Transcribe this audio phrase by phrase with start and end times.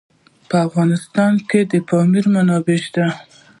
[0.49, 3.05] په افغانستان کې د پامیر منابع شته.